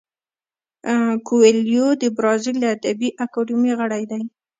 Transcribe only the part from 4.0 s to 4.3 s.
دی.